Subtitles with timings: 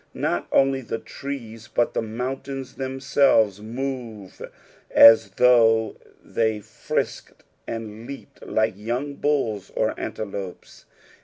[0.15, 4.41] Not only the trees, but the mountains themselves move
[4.89, 10.85] as though they frisked and leaped like young bulls or antelopes.